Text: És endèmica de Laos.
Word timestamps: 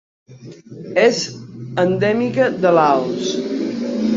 És 1.01 1.19
endèmica 1.85 2.51
de 2.65 2.73
Laos. 2.79 3.31